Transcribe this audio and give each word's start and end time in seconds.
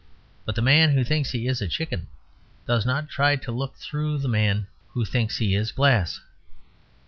But 0.45 0.55
the 0.55 0.63
man 0.63 0.93
who 0.95 1.03
thinks 1.03 1.29
he 1.29 1.45
is 1.47 1.61
a 1.61 1.67
chicken 1.67 2.07
does 2.65 2.87
not 2.87 3.07
try 3.07 3.35
to 3.35 3.51
look 3.51 3.75
through 3.75 4.17
the 4.17 4.27
man 4.27 4.65
who 4.93 5.05
thinks 5.05 5.37
he 5.37 5.53
is 5.53 5.71
glass. 5.71 6.19